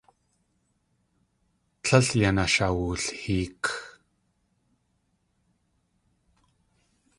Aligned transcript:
Tlél 1.83 2.09
yan 2.21 2.37
ashawulheek. 2.43 3.63